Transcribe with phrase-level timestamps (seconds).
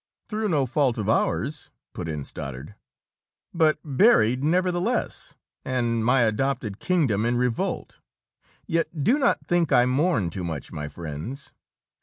[0.29, 2.73] "Through no fault of ours!" put in Stoddard.
[3.53, 7.99] "But buried nevertheless, and my adopted kingdom in revolt.
[8.65, 11.53] Yet do not think I mourn too much, my friends.